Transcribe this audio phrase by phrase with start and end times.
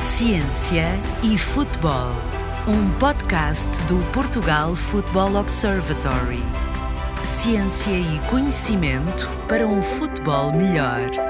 [0.00, 2.14] Ciência e Futebol,
[2.66, 6.42] um podcast do Portugal Football Observatory.
[7.22, 11.29] Ciência e conhecimento para um futebol melhor.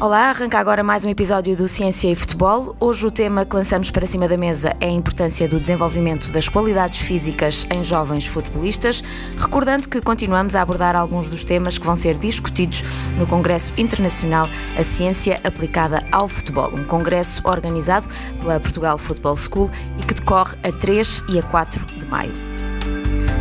[0.00, 2.74] Olá, arranca agora mais um episódio do Ciência e Futebol.
[2.80, 6.48] Hoje o tema que lançamos para cima da mesa é a importância do desenvolvimento das
[6.48, 9.02] qualidades físicas em jovens futebolistas,
[9.36, 12.82] recordando que continuamos a abordar alguns dos temas que vão ser discutidos
[13.18, 18.08] no Congresso Internacional A Ciência Aplicada ao Futebol, um congresso organizado
[18.40, 22.49] pela Portugal Football School e que decorre a 3 e a 4 de maio.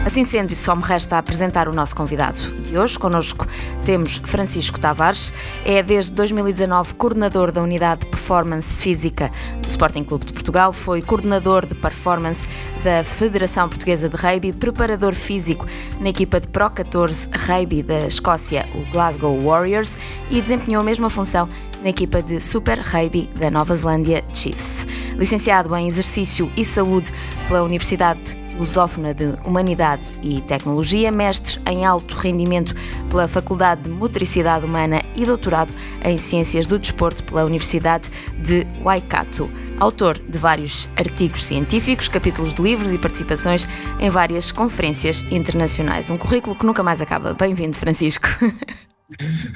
[0.05, 2.97] Assim sendo, só me resta apresentar o nosso convidado de hoje.
[2.97, 3.45] Connosco
[3.85, 5.33] temos Francisco Tavares,
[5.65, 9.31] é desde 2019 coordenador da Unidade de Performance Física
[9.61, 12.47] do Sporting Clube de Portugal, foi coordenador de performance
[12.83, 15.65] da Federação Portuguesa de Rugby, preparador físico
[15.99, 19.97] na equipa de Pro 14 Rugby da Escócia, o Glasgow Warriors,
[20.29, 21.47] e desempenhou a mesma função
[21.83, 24.87] na equipa de Super Rugby da Nova Zelândia Chiefs.
[25.17, 27.11] Licenciado em Exercício e Saúde
[27.47, 32.75] pela Universidade lusófona de Humanidade e Tecnologia, mestre em alto rendimento
[33.09, 39.49] pela Faculdade de Motricidade Humana e doutorado em Ciências do Desporto pela Universidade de Waikato.
[39.79, 43.67] Autor de vários artigos científicos, capítulos de livros e participações
[43.99, 46.09] em várias conferências internacionais.
[46.09, 47.33] Um currículo que nunca mais acaba.
[47.33, 48.27] Bem-vindo, Francisco.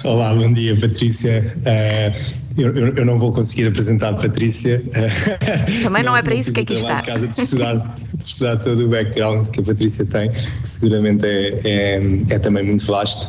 [0.03, 1.53] Olá, bom dia, Patrícia.
[1.59, 4.81] Uh, eu, eu, não vou conseguir apresentar a Patrícia.
[4.87, 7.01] Uh, Também não, não é para isso que aqui está.
[7.01, 11.23] Em casa de estudar, de estudar todo o background que a Patrícia tem, que seguramente
[11.25, 13.27] é, é, é também muito vasto.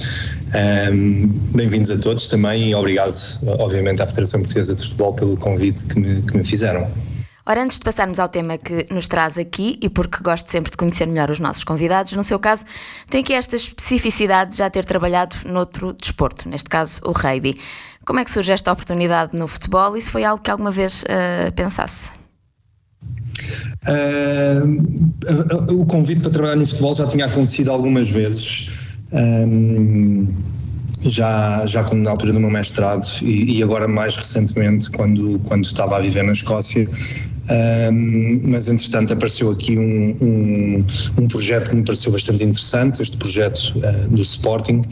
[0.90, 3.14] Um, Bem-vindos a todos também e obrigado,
[3.58, 6.88] obviamente, à Federação Portuguesa de Futebol pelo convite que me, que me fizeram.
[7.46, 10.78] Ora, antes de passarmos ao tema que nos traz aqui, e porque gosto sempre de
[10.78, 12.64] conhecer melhor os nossos convidados, no seu caso,
[13.10, 17.60] tem aqui esta especificidade de já ter trabalhado noutro desporto, neste caso o rugby.
[18.06, 21.02] Como é que surge esta oportunidade no futebol e se foi algo que alguma vez
[21.02, 22.10] uh, pensasse?
[23.86, 28.70] Uh, o convite para trabalhar no futebol já tinha acontecido algumas vezes.
[29.12, 30.28] Um,
[31.02, 35.98] já, já na altura do meu mestrado e, e, agora mais recentemente quando, quando estava
[35.98, 36.88] a viver na Escócia
[37.50, 40.84] um, mas entretanto apareceu aqui um, um,
[41.18, 44.82] um, projeto que me pareceu bastante interessante, este projeto uh, do Sporting,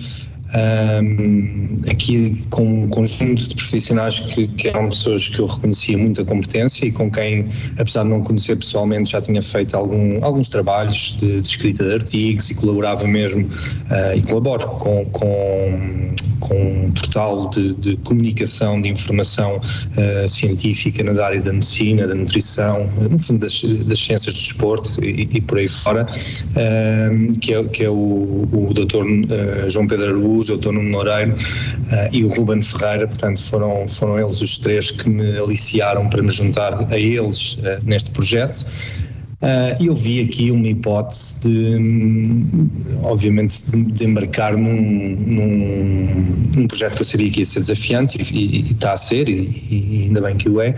[0.55, 6.25] um, aqui com um conjunto de profissionais que, que, eram pessoas que eu reconhecia muita
[6.25, 7.47] competência e com quem,
[7.79, 11.95] apesar de não conhecer pessoalmente, já tinha feito algum, alguns trabalhos de, de, escrita de
[11.95, 18.81] artigos e colaborava mesmo uh, e colaboro com, com, com um portal de, de comunicação
[18.81, 24.35] de informação uh, científica na área da medicina, da nutrição, no fundo das, das ciências
[24.35, 29.05] do desporto e, e por aí fora, uh, que, é, que é o, o Dr.
[29.31, 30.73] Eh, João Pedro Araújo Cruz, o Dr.
[30.73, 35.39] Nuno Loureiro uh, e o Ruben Ferreira, portanto foram, foram eles os três que me
[35.39, 38.65] aliciaram para me juntar a eles uh, neste projeto.
[39.43, 42.71] Uh, eu vi aqui uma hipótese de, hum,
[43.03, 48.19] obviamente, de, de embarcar num, num, num, projeto que eu sabia que ia ser desafiante
[48.23, 49.33] e, e, e está a ser, e,
[49.69, 50.77] e, ainda bem que o é,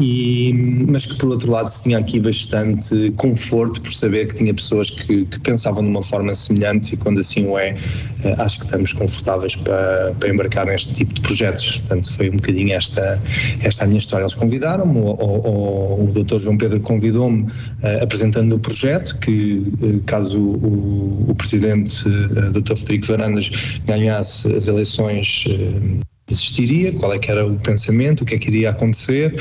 [0.00, 0.50] e,
[0.88, 5.26] mas que por outro lado tinha aqui bastante conforto por saber que tinha pessoas que,
[5.26, 7.76] que pensavam de uma forma semelhante e quando assim o é,
[8.24, 11.76] uh, acho que estamos confortáveis para, para embarcar neste tipo de projetos.
[11.78, 13.20] Portanto, foi um bocadinho esta,
[13.62, 14.24] esta a minha história.
[14.24, 16.38] Eles convidaram-me, o, o, o, Dr.
[16.38, 22.76] João Pedro convidou-me uh, apresentando o projeto, que eh, caso o, o presidente eh, Dr.
[22.76, 23.50] Federico Varandas
[23.84, 28.48] ganhasse as eleições eh, existiria, qual é que era o pensamento, o que é que
[28.48, 29.32] iria acontecer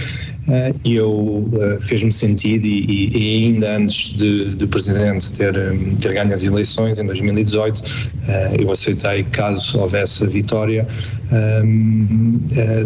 [0.83, 1.49] e eu
[1.81, 5.55] fez-me sentido e, e, ainda antes de, do Presidente ter,
[5.99, 7.81] ter ganho as eleições em 2018
[8.59, 10.87] eu aceitei caso houvesse a vitória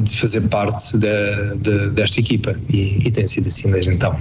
[0.02, 4.18] de fazer parte de, de, desta equipa e, e tem sido assim desde então.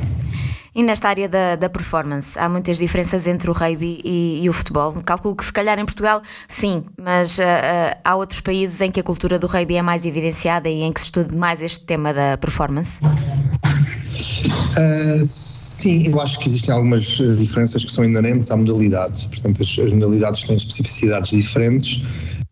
[0.78, 4.52] E nesta área da, da performance, há muitas diferenças entre o rugby e, e, o
[4.52, 4.92] futebol.
[5.04, 9.00] Calculo que se calhar em Portugal, sim, mas uh, uh, há outros países em que
[9.00, 12.14] a cultura do rugby é mais evidenciada e em que se estuda mais este tema
[12.14, 13.00] da performance?
[13.02, 17.02] Uh, sim, eu acho que existem algumas
[17.36, 19.26] diferenças que são inerentes à modalidade.
[19.26, 22.04] Portanto, as, as modalidades têm especificidades diferentes.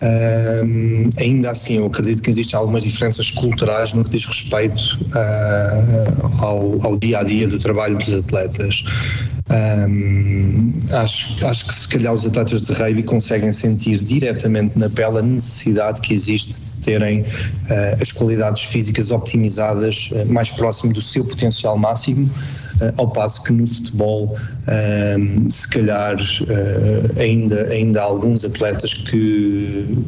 [0.03, 6.45] Uh, ainda assim, eu acredito que existem algumas diferenças culturais no que diz respeito uh,
[6.45, 8.85] ao, ao, dia a dia do trabalho dos atletas.
[9.49, 15.19] Um, acho, acho que se calhar os atletas de rugby conseguem sentir diretamente na pele
[15.19, 21.01] a necessidade que existe de terem uh, as qualidades físicas optimizadas uh, mais próximo do
[21.01, 22.31] seu potencial máximo
[22.97, 24.37] ao passo que no futebol,
[25.49, 26.17] se calhar,
[27.19, 30.05] ainda, ainda há alguns atletas que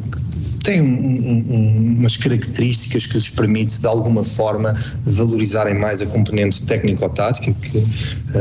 [0.63, 6.61] têm um, um, umas características que lhes permite de alguma forma valorizarem mais a componente
[6.63, 7.85] técnico-tática que uh,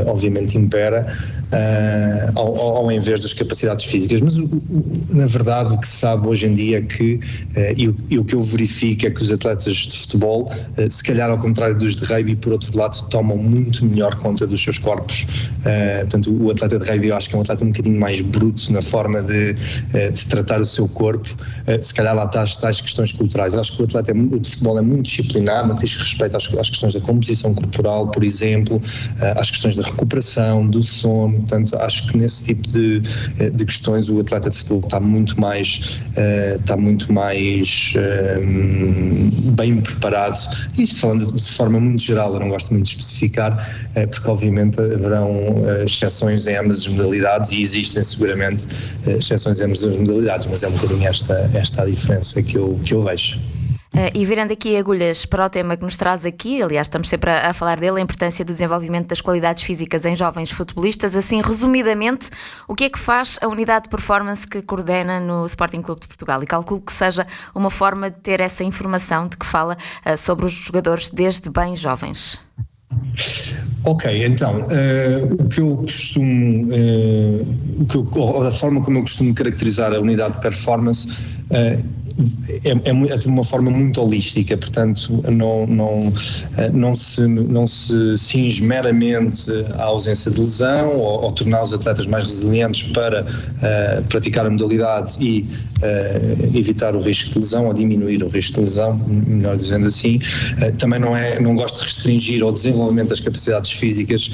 [0.06, 1.06] obviamente impera
[1.52, 4.20] uh, ao, ao, invés das capacidades físicas.
[4.20, 7.20] Mas o, o, na verdade o que se sabe hoje em dia é que uh,
[7.76, 10.52] e, o, e, o, que eu verifico é que os atletas de futebol
[10.90, 14.62] se calhar ao contrário dos de rugby por outro lado tomam muito melhor conta dos
[14.62, 15.26] seus corpos
[16.00, 18.72] portanto o atleta de rugby eu acho que é um atleta um bocadinho mais bruto
[18.72, 21.28] na forma de, de tratar o seu corpo
[21.80, 23.54] se calhar lá está as tais questões culturais.
[23.54, 26.94] Acho que o atleta é, de futebol é muito disciplinado, diz respeito às, às, questões
[26.94, 28.80] da composição corporal, por exemplo,
[29.36, 31.34] às questões da recuperação, do sono.
[31.38, 33.00] Portanto, acho que nesse tipo de,
[33.50, 35.98] de questões o atleta de futebol está muito mais,
[36.58, 37.94] está muito mais
[39.56, 40.36] bem preparado.
[40.78, 45.54] Isto falando de forma muito geral, eu não gosto muito de especificar, porque obviamente haverão
[45.84, 48.66] exceções em ambas as modalidades e existem seguramente
[49.06, 52.56] exceções em ambas as modalidades, mas é um bocadinho esta, esta a diferença diferença que
[52.56, 53.38] eu, que eu vejo.
[53.94, 57.30] Uh, e virando aqui agulhas para o tema que nos traz aqui, aliás, estamos sempre
[57.30, 61.16] a, a, falar dele, a importância do desenvolvimento das qualidades físicas em jovens futebolistas.
[61.16, 62.28] Assim, resumidamente,
[62.68, 66.06] o que é que faz a unidade de performance que coordena no Sporting Clube de
[66.06, 66.42] Portugal?
[66.42, 70.44] E calculo que seja uma forma de ter essa informação de que fala uh, sobre
[70.44, 72.38] os jogadores desde bem jovens.
[73.84, 77.46] Ok, então, uh, o que eu costumo, uh,
[77.80, 81.82] o que eu, a forma como eu costumo caracterizar a unidade de performance uh,
[82.64, 86.12] é, é, de uma forma muito holística, portanto não, não,
[86.72, 92.06] não, se, não se cinge meramente à ausência de lesão ou, ou tornar os atletas
[92.06, 97.74] mais resilientes para uh, praticar a modalidade e uh, evitar o risco de lesão ou
[97.74, 100.16] diminuir o risco de lesão, melhor dizendo assim.
[100.16, 104.30] Uh, também não, é, não gosto de restringir ao desenvolvimento das capacidades físicas,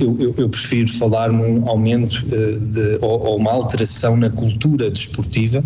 [0.00, 5.62] eu, eu, eu, prefiro falar num aumento de, ou, ou, uma alteração na cultura desportiva,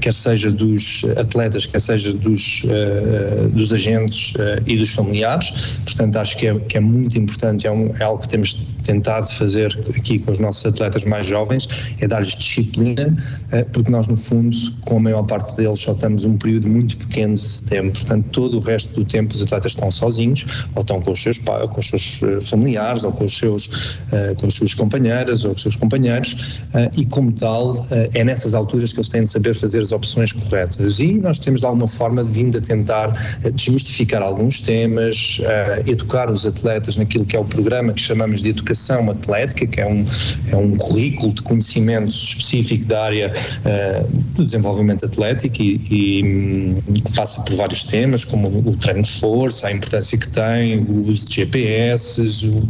[0.00, 5.78] quer seja do dos atletas, quer seja dos, uh, dos agentes uh, e dos familiares.
[5.84, 9.26] Portanto, acho que é, que é muito importante, é, um, é, algo que temos tentado
[9.32, 11.68] fazer aqui com os nossos atletas mais jovens,
[12.00, 13.16] é dar-lhes disciplina,
[13.52, 16.96] uh, porque nós, no fundo, com a maior parte deles, só estamos um período muito
[16.98, 17.92] pequeno de tempo.
[17.98, 21.38] Portanto, todo o resto do tempo os atletas estão sozinhos, ou estão com os seus,
[21.38, 23.98] com os seus familiares, ou com os seus,
[24.36, 26.60] com as suas companheiras, ou com os seus companheiros,
[26.96, 31.00] e como tal, é nessas alturas que eles têm de saber fazer as opções corretas.
[31.00, 35.40] E nós temos de alguma forma vindo a tentar eh, desmistificar alguns temas,
[35.86, 38.73] educar os atletas naquilo que é o programa que chamamos de educação
[39.10, 40.06] atlética, que é um,
[40.50, 47.00] é um currículo de conhecimento específico da área uh, do desenvolvimento atlético e, e um,
[47.14, 51.28] passa por vários temas, como o treino de força, a importância que tem, o uso
[51.28, 52.20] de GPS,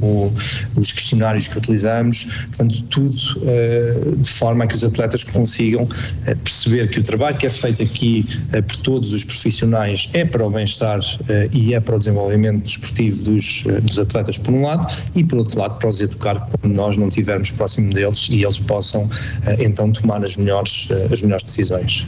[0.03, 0.33] o,
[0.77, 5.89] os questionários que utilizamos, portanto, tudo uh, de forma a que os atletas consigam
[6.43, 10.45] perceber que o trabalho que é feito aqui uh, por todos os profissionais é para
[10.47, 11.05] o bem-estar uh,
[11.53, 15.39] e é para o desenvolvimento desportivo dos, uh, dos atletas, por um lado, e por
[15.39, 19.09] outro lado, para os educar quando nós não estivermos próximo deles e eles possam
[19.59, 22.07] então tomar as melhores, as melhores decisões.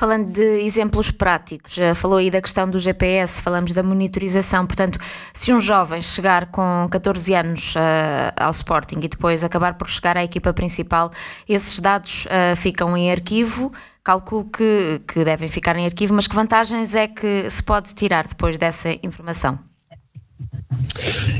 [0.00, 4.66] Falando de exemplos práticos, falou aí da questão do GPS, falamos da monitorização.
[4.66, 4.98] Portanto,
[5.34, 10.16] se um jovem chegar com 14 anos uh, ao Sporting e depois acabar por chegar
[10.16, 11.10] à equipa principal,
[11.46, 13.70] esses dados uh, ficam em arquivo.
[14.02, 18.26] Calculo que, que devem ficar em arquivo, mas que vantagens é que se pode tirar
[18.26, 19.69] depois dessa informação?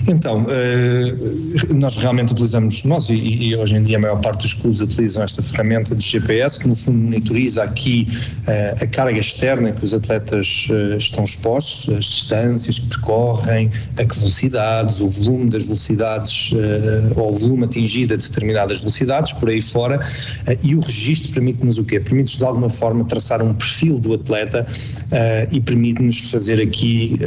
[0.08, 1.14] Então, eh,
[1.74, 5.42] nós realmente utilizamos, nós e, hoje em dia a maior parte dos clubes utilizam esta
[5.42, 8.08] ferramenta de GPS que no fundo monitoriza aqui
[8.46, 14.04] eh, a carga externa que os atletas eh, estão expostos, as distâncias que percorrem, a
[14.04, 16.52] que velocidades, o volume das velocidades
[17.16, 20.00] ou o volume atingido a determinadas velocidades, por aí fora,
[20.62, 22.00] e o registro permite-nos o quê?
[22.00, 24.66] Permite-nos de alguma forma traçar um perfil do atleta
[25.50, 27.18] e permite-nos fazer aqui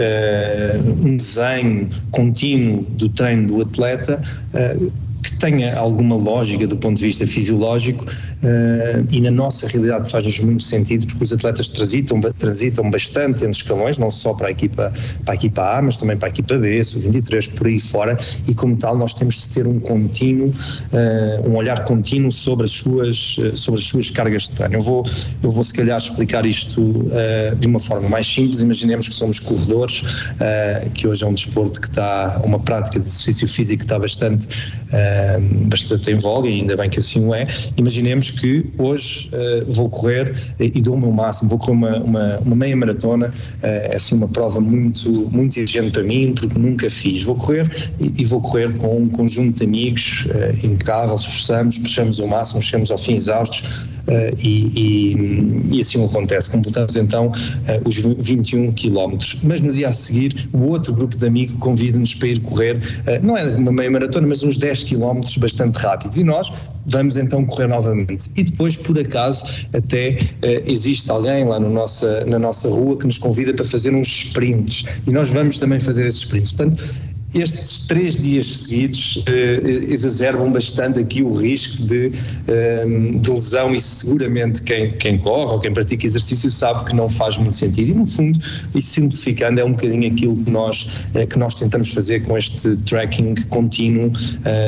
[1.03, 4.21] um desenho contínuo do treino do atleta
[4.53, 4.93] uh,
[5.23, 10.37] que tenha alguma lógica do ponto de vista fisiológico uh, e na nossa realidade faz-nos
[10.39, 14.91] muito sentido porque os atletas transitam, transitam bastante entre escalões, não só para a equipa,
[15.23, 18.53] para a equipa A, mas também para a equipa B, sub-23, por aí fora, e
[18.53, 23.37] como tal nós temos de ter um contínuo, uh, um olhar contínuo sobre as suas,
[23.55, 24.75] sobre as suas cargas de treino.
[24.75, 25.05] Eu vou,
[25.41, 29.39] eu vou se calhar explicar isto uh, de uma forma mais simples, imaginemos que somos
[29.39, 30.03] corredores,
[30.93, 34.47] que hoje é um desporto que está, uma prática de exercício físico que está bastante
[35.67, 37.47] bastante em voga e ainda bem que assim o é.
[37.77, 39.29] Imaginemos que hoje
[39.67, 43.95] vou correr e dou o meu máximo, vou correr uma, uma, uma meia maratona, é
[43.95, 47.23] assim uma prova muito, muito exigente para mim, porque nunca fiz.
[47.23, 50.27] Vou correr e, e vou correr com um conjunto de amigos
[50.63, 53.87] impecável, esforçamos, puxamos o máximo, chegamos ao fim exaustos
[54.39, 56.49] e, e, e assim acontece.
[56.51, 57.31] Completamos então
[57.85, 59.43] os 21 quilómetros.
[59.43, 62.79] Mas no dia a seguir, o outro grupo de amigos convida-nos para ir correr,
[63.21, 66.17] não é uma meia maratona, mas uns 10 quilómetros bastante rápidos.
[66.17, 66.51] E nós
[66.85, 68.29] vamos então correr novamente.
[68.35, 70.17] E depois, por acaso, até
[70.65, 74.85] existe alguém lá no nossa, na nossa rua que nos convida para fazer uns sprints.
[75.07, 76.53] E nós vamos também fazer esses sprints.
[76.53, 76.83] Portanto,
[77.35, 83.81] estes três dias seguidos uh, exacerbam bastante aqui o risco de, uh, de, lesão e
[83.81, 87.93] seguramente quem, quem corre ou quem pratica exercício sabe que não faz muito sentido e
[87.93, 88.39] no fundo,
[88.75, 92.75] e simplificando, é um bocadinho aquilo que nós, uh, que nós tentamos fazer com este
[92.77, 94.11] tracking contínuo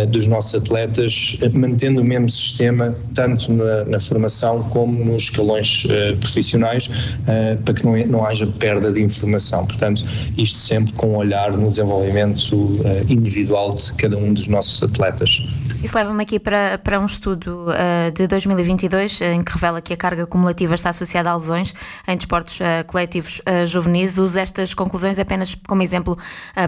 [0.10, 5.86] dos nossos atletas, mantendo o mesmo sistema tanto na, na formação como nos escalões
[6.20, 7.18] profissionais
[7.64, 9.66] para que não, não haja perda de informação.
[9.66, 10.06] Portanto,
[10.38, 15.44] isto sempre com um olhar no desenvolvimento uh, individual de cada um dos nossos atletas.
[15.84, 19.98] Isso leva-me aqui para, para um estudo uh, de 2022 em que revela que a
[19.98, 21.74] carga cumulativa está associada a lesões
[22.08, 24.18] em desportos uh, coletivos juvenis.
[24.18, 26.18] Uso estas conclusões apenas como exemplo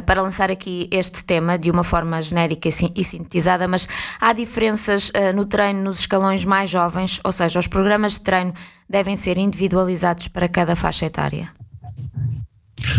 [0.06, 3.88] para lançar aqui este tema de uma forma genérica e sintetizada, mas
[4.20, 8.54] há diferenças no treino nos escalões mais jovens, ou seja, os programas de treino
[8.90, 11.50] devem ser individualizados para cada faixa etária.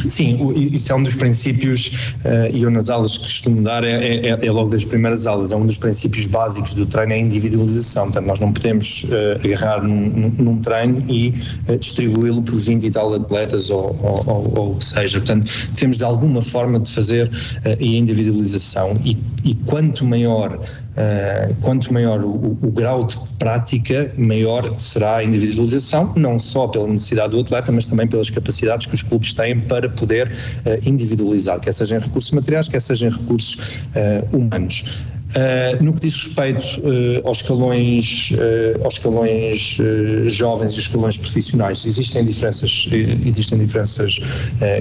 [0.07, 4.29] Sim, isso é um dos princípios, uh, e eu nas aulas que costumo dar é,
[4.29, 7.19] é, é, logo das primeiras aulas, é um dos princípios básicos do treino, é a
[7.19, 8.05] individualização.
[8.05, 11.35] Portanto, nós não podemos uh, agarrar num, num, treino e
[11.69, 15.19] uh, distribuí-lo por 20 e tal atletas ou, ou, ou, o que seja.
[15.19, 17.31] Portanto, temos de alguma forma de fazer
[17.65, 20.59] a individualização e, e quanto maior
[20.99, 26.89] Uh, quanto maior o, o, grau de prática, maior será a individualização, não só pela
[26.89, 31.61] necessidade do atleta, mas também pelas capacidades que os clubes têm para poder uh, individualizar,
[31.61, 35.05] quer seja em recursos materiais, quer seja em recursos uh, humanos.
[35.29, 39.79] Uh, no que diz respeito uh, aos escalões, uh, aos escalões
[40.27, 42.89] jovens e escalões profissionais, existem diferenças,
[43.27, 44.19] existem diferenças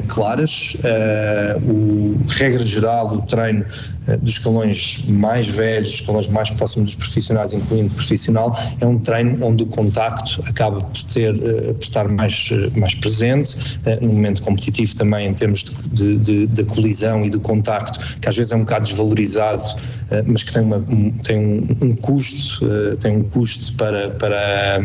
[0.08, 0.78] claras.
[1.64, 3.66] o regra geral, o treino
[4.22, 9.64] dos escalões mais velhos, escalões mais próximos dos profissionais, incluindo profissional, é um treino onde
[9.64, 11.34] o contacto acaba por, ter,
[11.74, 17.26] por estar mais, mais presente, no momento competitivo também em termos de, de, de, colisão
[17.26, 19.64] e do contacto, que às vezes é um bocado desvalorizado,
[20.38, 24.80] mas que tem, uma, um, tem um, um custo, uh, tem um custo para, para,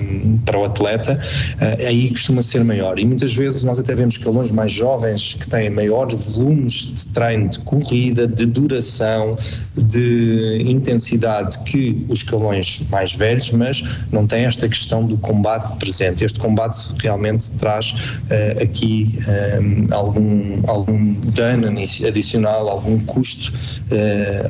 [0.47, 1.21] para o atleta,
[1.61, 2.99] uh, aí costuma ser maior.
[2.99, 7.51] E muitas vezes nós até vemos escalões mais jovens que têm maiores volumes de treino,
[7.51, 9.37] de corrida, de duração,
[9.77, 16.25] de intensidade que os escalões mais velhos, mas não tem esta questão do combate presente.
[16.25, 19.19] Este combate realmente traz uh, aqui
[19.61, 21.69] um, algum, algum dano
[22.07, 23.53] adicional, algum custo,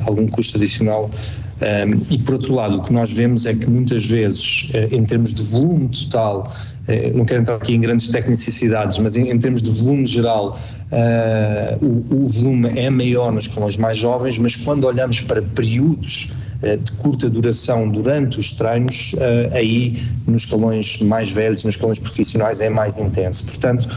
[0.05, 4.05] algum custo adicional um, e por outro lado, o que nós vemos é que muitas
[4.05, 6.51] vezes, uh, em termos de volume total,
[6.87, 10.59] uh, não quero entrar aqui em grandes tecnicidades, mas em, em termos de volume geral,
[10.91, 16.33] uh, o, o, volume é maior nos escalões mais jovens, mas quando olhamos para períodos
[16.81, 19.13] de curta duração durante os treinos,
[19.51, 23.43] aí nos escalões mais velhos, nos escalões profissionais é mais intenso.
[23.43, 23.89] Portanto,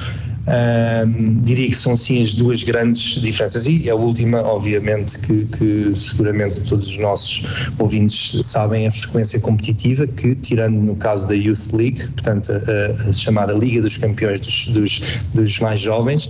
[1.41, 3.67] diria que são assim as duas grandes diferenças.
[3.67, 10.07] E a última, obviamente, que, que, seguramente todos os nossos ouvintes sabem, a frequência competitiva,
[10.07, 14.69] que, tirando no caso da Youth League, portanto, a, a chamada Liga dos Campeões dos,
[14.69, 16.29] dos, dos mais jovens,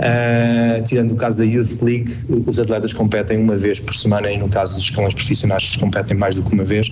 [0.00, 4.38] uh, tirando o caso da Youth League, os atletas competem uma vez por semana e,
[4.38, 6.90] no caso dos escalões profissionais, competem mais do que uma vez,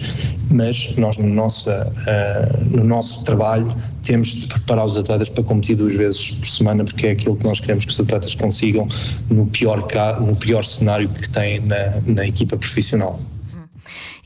[0.53, 5.77] mas nós, no nosso, uh, no nosso trabalho, temos de preparar os atletas para competir
[5.77, 8.89] duas vezes por semana semana, porque é aquilo que nós queremos que os atletas consigam
[9.31, 9.87] no pior,
[10.21, 13.21] no pior cenário que têm na, na equipa profissional.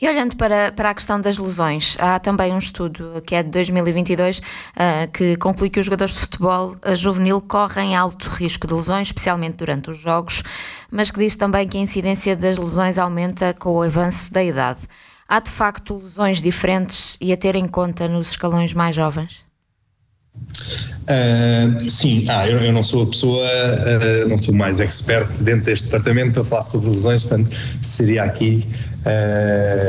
[0.01, 3.51] E olhando para, para a questão das lesões, há também um estudo que é de
[3.51, 4.43] 2022 uh,
[5.13, 9.57] que conclui que os jogadores de futebol uh, juvenil correm alto risco de lesões, especialmente
[9.57, 10.43] durante os jogos,
[10.91, 14.81] mas que diz também que a incidência das lesões aumenta com o avanço da idade.
[15.29, 19.45] Há de facto lesões diferentes e a ter em conta nos escalões mais jovens?
[21.03, 25.67] Uh, sim, ah, eu, eu, não sou a pessoa, uh, não sou mais expert dentro
[25.67, 28.67] deste departamento para falar sobre lesões, portanto seria aqui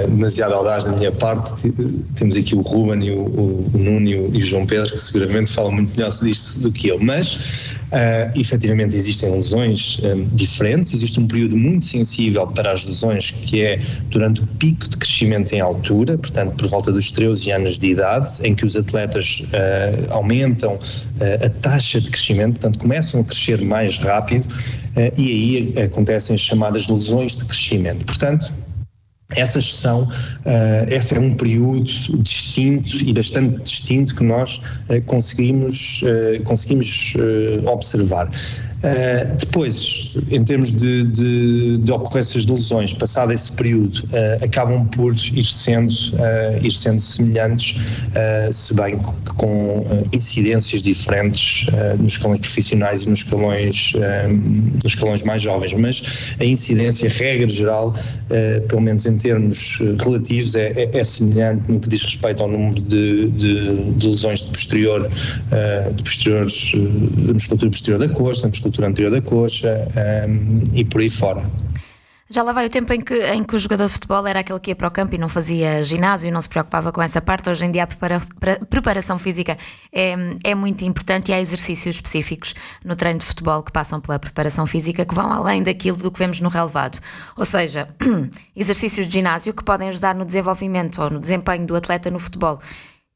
[0.10, 1.72] demasiado audaz da minha parte.
[2.15, 4.91] Temos aqui o Ruben e o, o, o Nuno e o, e o, João Pedro,
[4.91, 10.25] que seguramente falam muito melhor disto do que eu, mas uh, efetivamente existem lesões um,
[10.34, 14.98] diferentes, existe um período muito sensível para as lesões, que é durante o pico de
[14.98, 19.44] crescimento em altura, portanto, por volta dos 13 anos de idade, em que os atletas
[19.48, 24.46] uh, aumentam uh, a taxa de crescimento, portanto, começam a crescer mais rápido
[25.18, 28.06] e aí acontecem as chamadas lesões de crescimento.
[28.06, 28.51] Portanto,
[29.36, 30.10] essas são, uh,
[30.90, 31.84] esse é um período
[32.20, 37.16] distinto e bastante distinto que nós uh, conseguimos, uh, conseguimos
[37.66, 38.30] observar.
[38.82, 44.88] Uh, depois, em termos de, de, de, ocorrências de lesões, passado esse período, uh, acabam
[44.88, 47.80] por ir sendo, uh, ir sendo semelhantes,
[48.52, 48.98] se bem
[49.38, 51.68] com incidências diferentes
[52.00, 53.94] nos escalões profissionais e nos escalões,
[54.84, 57.96] nos escalões mais jovens, mas a incidência, regra geral,
[58.68, 62.82] pelo menos em termos relativos, é, é, é, semelhante no que diz respeito ao número
[62.82, 65.10] de, de lesões de posterior,
[65.96, 66.72] de posteriores,
[67.26, 69.88] da musculatura posterior da coxa, da musculatura musculatura anterior da coxa
[70.28, 71.46] um, e por aí fora.
[72.30, 74.58] Já lá vai o tempo em que, em que o jogador de futebol era aquele
[74.58, 77.22] que ia para o campo e não fazia ginásio e não se preocupava com essa
[77.22, 77.50] parte.
[77.50, 78.22] Hoje em dia a prepara,
[78.70, 79.58] preparação física
[79.92, 84.18] é, é muito importante e há exercícios específicos no treino de futebol que passam pela
[84.18, 87.00] preparação física que vão além daquilo do que vemos no relevado.
[87.36, 87.84] Ou seja,
[88.56, 92.60] exercícios de ginásio que podem ajudar no desenvolvimento ou no desempenho do atleta no futebol.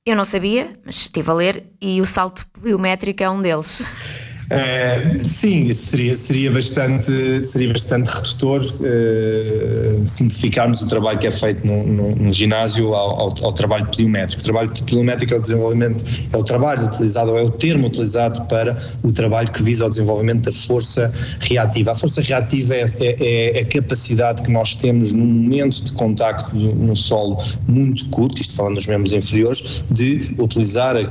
[0.05, 3.81] Eu não sabia, mas estive a ler e o salto pliométrico é um deles.
[4.45, 11.65] Uh, sim, seria, seria, bastante, seria bastante redutor uh, simplificarmos o trabalho que é feito
[11.65, 14.41] no, no, no ginásio ao, ao, ao, trabalho pliométrico.
[14.41, 18.77] O trabalho pliométrico é o desenvolvimento, é o trabalho utilizado, é o termo utilizado para
[19.01, 21.93] o trabalho que visa ao desenvolvimento da força reativa.
[21.93, 26.55] A força reativa é, é, é a capacidade que nós temos no momento de contacto
[26.55, 31.03] no solo muito curto, isto falando dos membros inferiores, de utilizar a, a,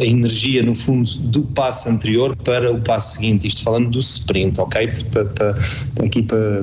[0.00, 4.60] a energia, no fundo, do passo anterior para o passo seguinte, isto falando do sprint,
[4.60, 4.88] ok?
[5.10, 5.58] Para, para,
[6.04, 6.62] aqui para,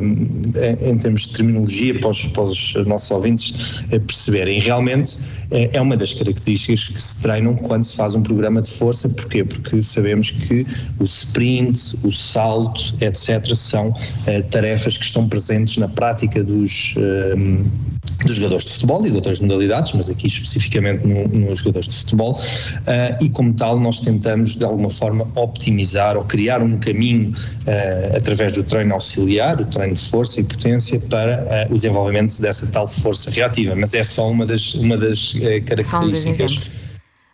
[0.81, 4.59] em termos de terminologia, para os, para os nossos ouvintes eh, perceberem.
[4.59, 5.17] Realmente
[5.51, 9.09] é, é uma das características que se treinam quando se faz um programa de força,
[9.09, 9.43] porquê?
[9.43, 10.65] Porque sabemos que
[10.99, 16.95] o sprint, o salto, etc., são uh, tarefas que estão presentes na prática dos.
[18.25, 21.95] Dos jogadores de futebol e de outras modalidades, mas aqui especificamente nos no jogadores de
[21.95, 27.31] futebol, uh, e como tal nós tentamos de alguma forma optimizar ou criar um caminho
[27.31, 32.41] uh, através do treino auxiliar, o treino de força e potência para uh, o desenvolvimento
[32.41, 35.34] dessa tal força reativa, mas é só uma das, uma das
[35.65, 36.69] características.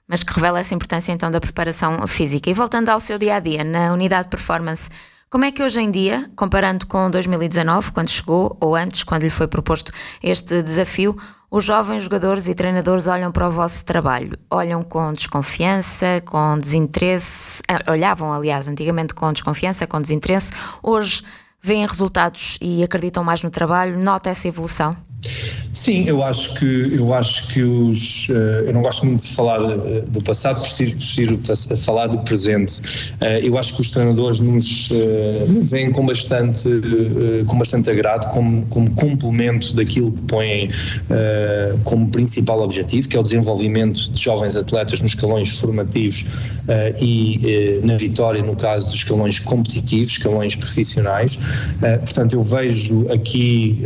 [0.08, 2.50] mas que revela essa importância então da preparação física.
[2.50, 4.90] E voltando ao seu dia a dia, na unidade de performance,
[5.36, 9.30] como é que hoje em dia, comparando com 2019, quando chegou, ou antes, quando lhe
[9.30, 9.92] foi proposto
[10.24, 11.14] este desafio,
[11.52, 14.40] os jovens jogadores e treinadores olham para o vosso trabalho?
[14.50, 17.62] Olham com desconfiança, com desinteresse?
[17.68, 20.54] Eh, olhavam, aliás, antigamente com desconfiança, com desinteresse.
[20.82, 21.22] Hoje
[21.62, 24.00] veem resultados e acreditam mais no trabalho?
[24.00, 24.96] Nota essa evolução?
[25.76, 29.60] Sim, eu acho que eu acho que os eh, eu não gosto muito de falar
[29.60, 32.82] eh, do passado, prefiro, prefiro falar do presente.
[33.20, 34.90] Eh, eu acho que os treinadores nos,
[35.50, 36.70] nos veem com bastante
[37.46, 40.70] com bastante agrado, como, como complemento daquilo que põem
[41.84, 46.26] como principal objetivo, que é o desenvolvimento de jovens atletas nos escalões formativos
[47.02, 51.38] e na vitória no caso dos escalões competitivos, escalões profissionais.
[51.80, 53.82] Portanto, eu vejo aqui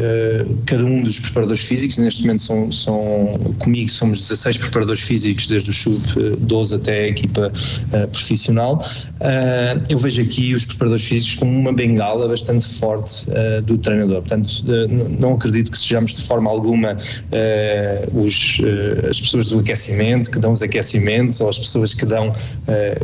[0.66, 5.70] cada um dos preparadores físicos, neste momento são, são comigo somos 16 preparadores físicos, desde
[5.70, 8.84] o sub-12 até a equipa uh, profissional.
[9.20, 14.22] Uh, eu vejo aqui os preparadores físicos como uma bengala bastante forte uh, do treinador.
[14.22, 14.50] Portanto,
[15.20, 16.98] não acredito que sejamos de forma alguma
[18.14, 18.62] os,
[19.10, 22.34] as pessoas do aquecimento, que dão os aquecimentos, ou as pessoas que dão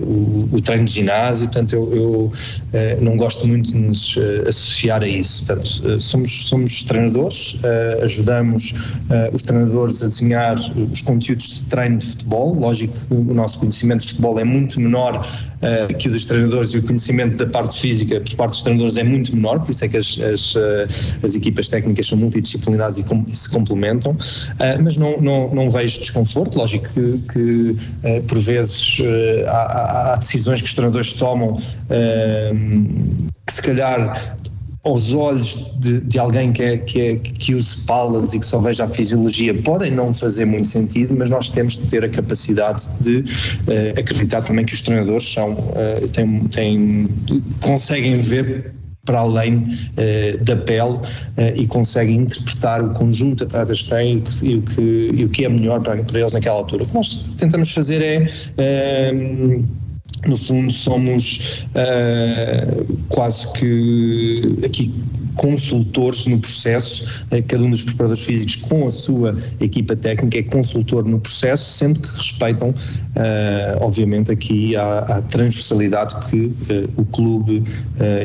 [0.01, 1.47] o, o, treino de ginásio.
[1.47, 2.31] Portanto, eu,
[2.73, 5.45] eu não gosto muito de nos associar a isso.
[5.45, 7.59] Portanto, somos, somos treinadores,
[8.15, 12.55] ajudamos uh, os treinadores a desenhar os conteúdos de treino de futebol.
[12.55, 16.71] Lógico que o nosso conhecimento de futebol é muito menor uh, que o dos treinadores
[16.71, 19.85] e o conhecimento da parte física por parte dos treinadores é muito menor, por isso
[19.85, 20.87] é que as, as, eh,
[21.23, 25.99] as equipas técnicas são multidisciplinares e, com, se complementam, uh, mas não, não, não vejo
[25.99, 26.57] desconforto.
[26.57, 27.75] Lógico que, que
[28.27, 28.97] por vezes
[29.47, 31.59] há, há, decisões que os treinadores tomam
[33.45, 34.37] que se calhar
[34.85, 38.59] aos olhos de, de alguém que, é, que, é, que use palas e que só
[38.59, 42.87] veja a fisiologia podem não fazer muito sentido, mas nós temos de ter a capacidade
[43.01, 47.05] de uh, acreditar também que os treinadores são, uh, têm, têm,
[47.61, 51.01] conseguem ver para além uh, da pele uh,
[51.55, 55.45] e consegue interpretar o conjunto de atletas que têm e o que, e o que
[55.45, 56.83] é melhor para, para eles naquela altura.
[56.83, 59.11] O que nós tentamos fazer é.
[59.11, 59.84] Uh,
[60.27, 64.93] no fundo somos uh, quase que aqui
[65.35, 70.43] consultores no processo, uh, cada um dos preparadores físicos com a sua equipa técnica é
[70.43, 72.73] consultor no processo, sendo que respeitam, uh,
[73.81, 76.53] obviamente, aqui a, a transversalidade que
[76.97, 77.63] o clube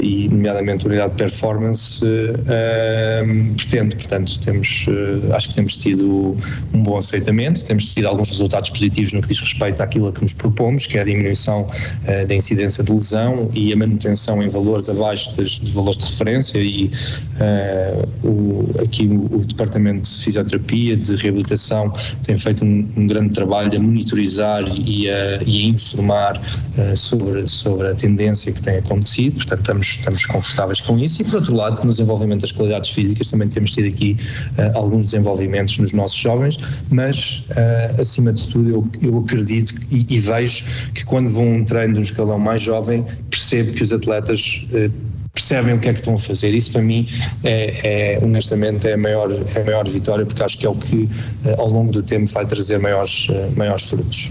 [0.03, 2.05] e, nomeadamente, a unidade de performance
[3.57, 3.97] pretende.
[3.97, 4.87] Portanto, temos,
[5.35, 6.37] acho que temos tido
[6.73, 10.23] um bom aceitamento, temos tido alguns resultados positivos no que diz respeito àquilo a que
[10.23, 11.69] nos propomos, que é a diminuição
[12.27, 16.59] da incidência de lesão e a manutenção em valores abaixo das, dos valores de referência
[16.59, 16.91] e
[17.41, 23.35] uh, o, aqui o, o, Departamento de Fisioterapia, de Reabilitação, tem feito um, um grande
[23.35, 28.77] trabalho a monitorizar e a, e a informar uh, sobre, sobre a tendência que tem
[28.77, 31.23] acontecido, portanto estamos, estamos confortáveis com isso.
[31.23, 34.17] E por outro lado no desenvolvimento das qualidades físicas também temos tido aqui
[34.75, 36.59] alguns desenvolvimentos nos nossos jovens,
[36.91, 37.45] mas
[37.99, 42.01] acima de tudo eu, eu acredito e, e vejo que quando vão um treino de
[42.01, 44.67] um escalão mais jovem, percebo que os atletas
[45.51, 46.55] percebem o que é que estão a fazer.
[46.55, 47.09] Isso para mim
[47.43, 50.77] é, é honestamente é a, maior, é a maior vitória porque acho que é o
[50.77, 51.09] que
[51.45, 54.31] eh, ao longo do tempo vai trazer maiores, eh, maiores frutos.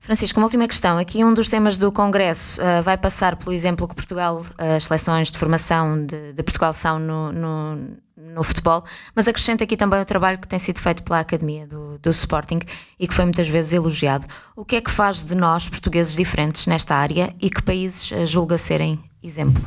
[0.00, 0.98] Francisco, uma última questão.
[0.98, 5.32] Aqui um dos temas do Congresso uh, vai passar pelo exemplo que Portugal, as seleções
[5.32, 7.96] de formação de, de Portugal são no, no,
[8.34, 11.98] no, futebol, mas acrescenta aqui também o trabalho que tem sido feito pela Academia do,
[11.98, 12.60] do Sporting
[12.98, 14.26] e que foi muitas vezes elogiado.
[14.56, 18.24] O que é que faz de nós, portugueses diferentes nesta área e que países uh,
[18.24, 19.62] julga serem exemplo?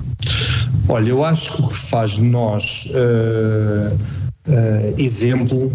[0.88, 2.88] Olha, eu acho que o que faz de nós.
[2.92, 5.74] Uh Uh, exemplo uh,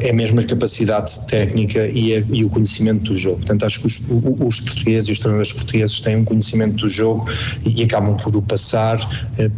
[0.00, 3.36] é mesmo a capacidade técnica e, a, e, o conhecimento do jogo.
[3.36, 4.00] Portanto, acho que os,
[4.40, 7.28] os, portugueses e os treinadores portugueses têm um conhecimento do jogo
[7.62, 8.98] e, e acabam por o passar.
[9.38, 9.50] Uh, eh,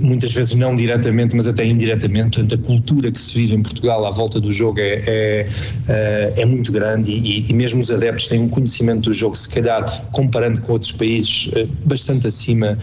[0.00, 2.38] muitas vezes não diretamente, mas até indiretamente.
[2.38, 5.48] Portanto, a cultura que se vive em Portugal à volta do jogo é, é,
[5.88, 9.48] eh, é muito grande e, e, mesmo os adeptos têm um conhecimento do jogo, se
[9.48, 12.76] calhar comparando com outros países, eh, bastante acima,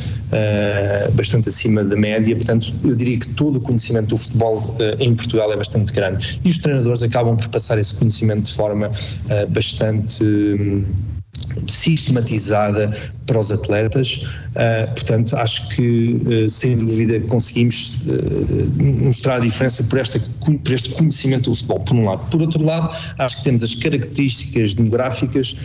[1.14, 2.36] bastante acima da média.
[2.36, 6.50] Portanto, eu diria que todo o conhecimento do futebol em Portugal é bastante grande e
[6.50, 8.92] os treinadores acabam por passar esse conhecimento de forma
[9.50, 10.84] bastante hum,
[11.68, 12.92] sistematizada
[13.28, 14.26] para os atletas.
[14.56, 20.72] Uh, portanto, acho que, uh, sem dúvida, conseguimos uh, mostrar a diferença por, esta, por
[20.72, 22.30] este conhecimento do futebol, por um lado.
[22.32, 25.56] Por outro lado, acho que temos as características demográficas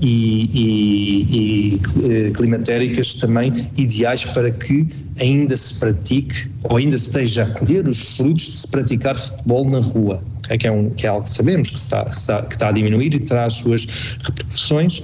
[0.00, 4.88] e, e, e climatéricas também ideais para que
[5.20, 9.80] ainda se pratique ou ainda esteja a colher os frutos de se praticar futebol na
[9.80, 10.22] rua
[10.58, 13.14] que é, um, que é algo que sabemos que está, está, que está a diminuir
[13.14, 13.86] e terá as suas
[14.22, 15.02] repercussões.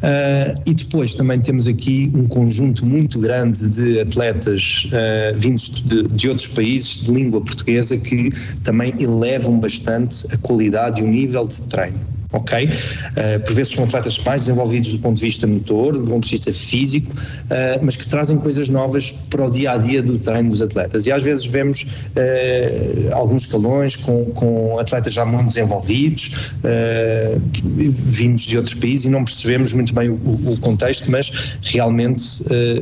[0.00, 6.04] Uh, e depois também temos aqui um conjunto muito grande de atletas uh, vindos de,
[6.04, 8.30] de, outros países de língua portuguesa que
[8.64, 12.00] também elevam bastante a qualidade e o nível de treino
[12.32, 12.68] ok?
[12.68, 16.30] Uh, por vezes são atletas mais desenvolvidos do ponto de vista motor, do ponto de
[16.30, 20.50] vista físico, uh, mas que trazem coisas novas para o dia a dia do treino
[20.50, 21.06] dos atletas.
[21.06, 26.52] E às vezes vemos uh, alguns escalões com, com atletas já muito desenvolvidos,
[27.72, 32.22] vindos de outros países, e não percebemos muito bem o, o contexto, mas realmente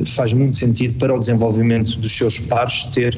[0.05, 3.17] faz muito sentido para o desenvolvimento dos seus pares ter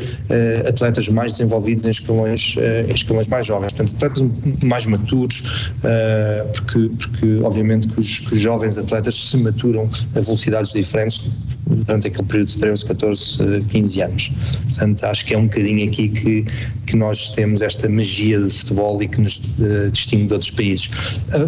[0.67, 2.55] atletas mais desenvolvidos em escalões,
[2.87, 4.23] em escalões mais jovens, portanto, atletas
[4.63, 5.71] mais maturos.
[6.20, 6.20] Eh,
[6.53, 11.31] porque, porque obviamente que os, que os, jovens atletas se maturam a velocidades diferentes
[11.67, 14.31] durante aquele período de 13, 14, 15 anos.
[14.63, 16.45] Portanto, acho que é um bocadinho aqui que,
[16.87, 20.89] que nós temos esta magia do futebol e que nos uh, distingue de outros países.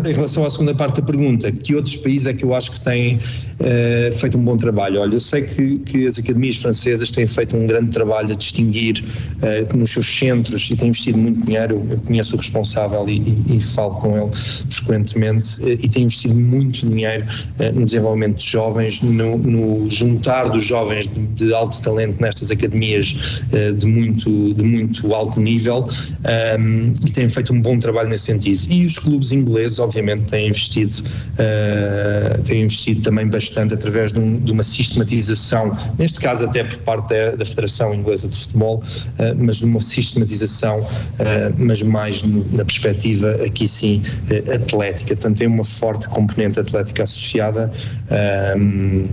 [0.05, 2.81] Em relação à segunda parte da pergunta, que outros países é que eu acho que
[2.81, 5.01] têm uh, feito um bom trabalho?
[5.01, 9.03] Olha, eu sei que, que as academias francesas têm feito um grande trabalho a distinguir
[9.75, 11.85] nos seus centros e têm investido muito dinheiro.
[11.89, 14.29] Eu conheço o responsável e, e, e falo com ele
[14.69, 17.25] frequentemente e têm investido muito dinheiro
[17.73, 23.41] no desenvolvimento de jovens, no, no juntar dos jovens de, de alto talento nestas academias
[23.77, 25.87] de muito, de muito alto nível
[26.59, 28.65] um, e têm feito um bom trabalho nesse sentido.
[28.69, 34.39] E os clubes ingleses, obviamente, têm investido, uh, têm investido também bastante através de, um,
[34.39, 39.35] de, uma sistematização, neste caso até por parte da, da Federação Inglesa de Futebol, uh,
[39.37, 40.85] mas de uma sistematização, uh,
[41.57, 44.01] mas mais no, na perspectiva aqui sim
[44.55, 45.15] atlética.
[45.15, 47.71] Portanto, tem uma forte componente atlética associada.
[48.57, 49.07] Um,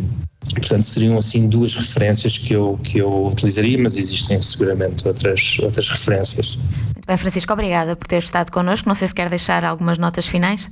[0.55, 5.89] Portanto, seriam assim duas referências que eu, que eu utilizaria, mas existem seguramente outras, outras
[5.89, 6.59] referências.
[7.01, 8.89] Muito bem, Francisco, obrigada por ter estado connosco.
[8.89, 10.69] Não sei se quer deixar algumas notas finais.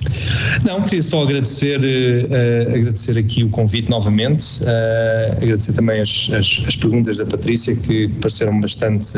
[0.64, 6.64] Não, queria só agradecer, uh, agradecer aqui o convite novamente, uh, agradecer também as, as,
[6.66, 9.12] as, perguntas da Patrícia que pareceram bastante,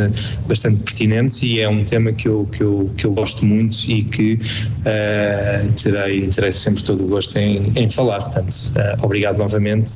[0.46, 4.04] bastante pertinentes e é um tema que eu, que eu, que eu gosto muito e
[4.04, 8.22] que uh, terei, terei sempre todo o gosto em, em falar.
[8.22, 8.54] Portanto,
[9.02, 9.92] obrigado novamente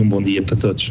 [0.00, 0.90] e um bom dia para todos.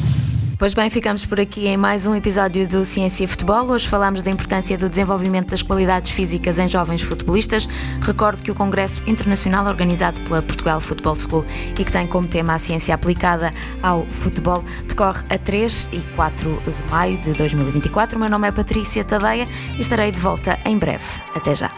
[0.57, 3.65] Pois bem, ficamos por aqui em mais um episódio do Ciência e Futebol.
[3.71, 7.65] Hoje falamos da importância do desenvolvimento das qualidades físicas em jovens futebolistas.
[8.01, 12.55] Recordo que o Congresso Internacional organizado pela Portugal Football School e que tem como tema
[12.55, 18.17] a ciência aplicada ao futebol decorre a 3 e 4 de maio de 2024.
[18.17, 21.05] O meu nome é Patrícia Tadeia e estarei de volta em breve.
[21.33, 21.71] Até já.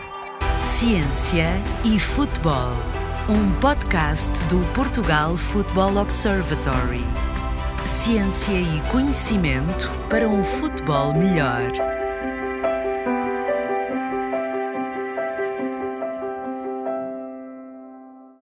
[0.63, 1.49] Ciência
[1.83, 2.73] e Futebol,
[3.31, 7.05] um podcast do Portugal Football Observatory
[7.85, 12.00] ciência e conhecimento para um futebol melhor.